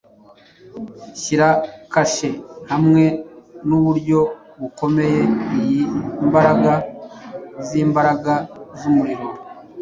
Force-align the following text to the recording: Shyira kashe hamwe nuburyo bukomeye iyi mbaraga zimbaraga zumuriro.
Shyira 1.21 1.49
kashe 1.93 2.29
hamwe 2.71 3.03
nuburyo 3.67 4.19
bukomeye 4.59 5.21
iyi 5.59 5.81
mbaraga 6.27 6.73
zimbaraga 7.67 8.33
zumuriro. 8.79 9.27